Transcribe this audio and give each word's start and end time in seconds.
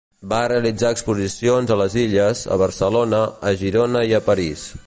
Va 0.29 0.37
realitzar 0.51 0.89
exposicions 0.95 1.75
a 1.75 1.77
les 1.83 1.99
illes, 2.05 2.43
a 2.57 2.59
Barcelona, 2.65 3.23
a 3.53 3.57
Girona 3.65 4.07
i 4.13 4.21
a 4.23 4.27
París. 4.33 4.71